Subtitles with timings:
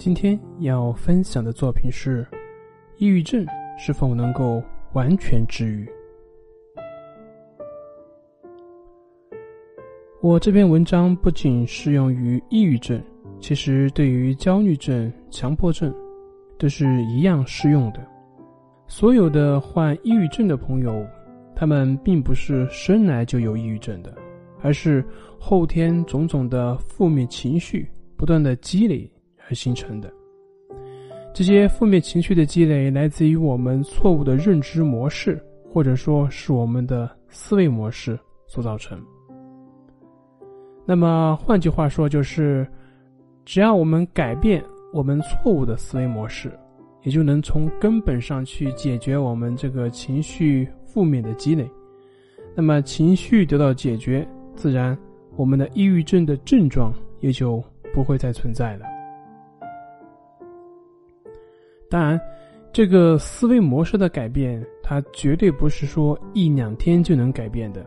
[0.00, 2.26] 今天要分享的作品是：
[2.96, 3.44] 抑郁症
[3.76, 4.62] 是否能够
[4.94, 5.86] 完全治愈？
[10.22, 12.98] 我这篇文章不仅适用于抑郁症，
[13.40, 15.94] 其实对于焦虑症、强迫症
[16.56, 18.00] 都是一样适用的。
[18.86, 21.06] 所有的患抑郁症的朋友，
[21.54, 24.16] 他们并不是生来就有抑郁症的，
[24.62, 25.04] 而是
[25.38, 29.06] 后天种种的负面情绪不断的积累。
[29.50, 30.10] 而形成的
[31.34, 35.40] 这些负面情绪的积累，来自于我们错误的认知模式，
[35.72, 39.00] 或者说是我们的思维模式所造成。
[40.84, 42.66] 那么换句话说，就是
[43.44, 46.50] 只要我们改变我们错误的思维模式，
[47.02, 51.68] 也就能从根本上去解决我们这个情绪负面的积累。
[52.56, 54.26] 那么情绪得到解决，
[54.56, 54.98] 自然
[55.36, 57.62] 我们的抑郁症的症状也就
[57.94, 58.99] 不会再存在了。
[61.90, 62.18] 当然，
[62.72, 67.84] 这个思维模式的改变，它绝对不是说一两天就能改变的。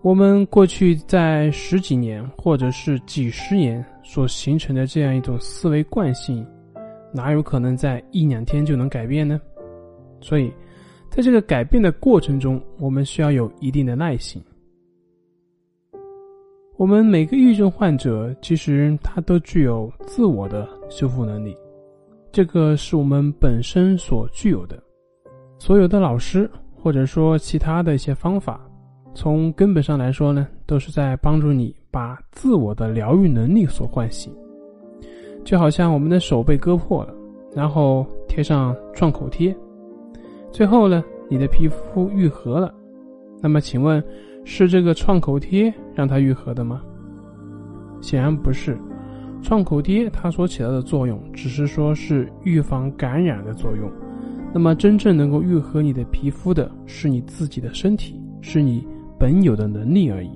[0.00, 6.46] 我们过去在十几年或者是几十年所形成的这样一种思维惯性，
[7.12, 9.40] 哪有可能在一两天就能改变呢？
[10.20, 10.50] 所以，
[11.10, 14.42] 在这个改变的过程中，我们需要有一定的耐心。
[16.76, 21.56] 我们每个抑郁症患者，其实他都具有自我的修复能力。
[22.36, 24.78] 这个是我们本身所具有的，
[25.58, 28.60] 所有的老师或者说其他的一些方法，
[29.14, 34.30] 从根本上来说呢，都是在帮助你把自我的疗愈能力所唤醒。
[35.46, 37.14] 就好像我们的手被割破了，
[37.54, 39.56] 然后贴上创口贴，
[40.52, 42.70] 最后呢，你的皮肤愈合了。
[43.40, 44.04] 那么，请问
[44.44, 46.82] 是这个创口贴让它愈合的吗？
[48.02, 48.76] 显然不是。
[49.46, 53.88] 创口贴它所起到的作用，只是说是预防感染的作用。
[54.52, 58.84] 那么，真正能够愈合你的皮肤的，是你自己的身体，是你
[59.16, 60.30] 本有的能力而已。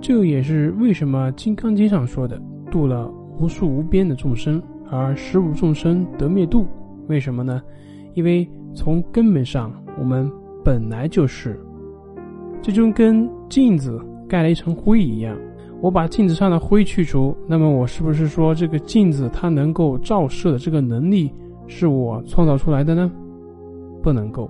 [0.00, 2.40] 这也是为什么《金刚经》上说的
[2.72, 3.06] “度了
[3.38, 6.66] 无数无边的众生，而十无众生得灭度”。
[7.08, 7.60] 为什么呢？
[8.14, 10.26] 因为从根本上，我们
[10.64, 11.60] 本来就是，
[12.62, 15.36] 这就跟镜子盖了一层灰一样。
[15.82, 21.28] 我把镜子上的灰去除，那么我是不是说这个镜子它能够照射的这个能力
[21.66, 23.10] 是我创造出来的呢？
[24.00, 24.48] 不能够。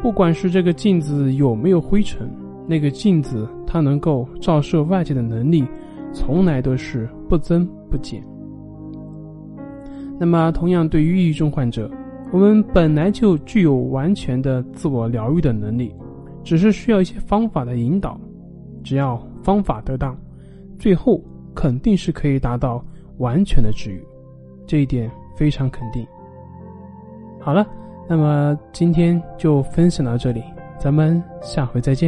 [0.00, 2.30] 不管是这个镜子有没有灰尘，
[2.68, 5.66] 那个镜子它能够照射外界的能力，
[6.12, 8.22] 从来都是不增不减。
[10.20, 11.90] 那么，同样对于抑郁症患者，
[12.30, 15.92] 我们本来就具有完全的自我疗愈的能力，
[16.44, 18.16] 只是需要一些方法的引导，
[18.84, 20.16] 只要方法得当。
[20.78, 21.20] 最后
[21.54, 22.84] 肯定是可以达到
[23.16, 24.06] 完全的治愈，
[24.66, 26.06] 这一点非常肯定。
[27.40, 27.66] 好了，
[28.08, 30.44] 那么今天就分享到这里，
[30.78, 32.06] 咱们下回再见。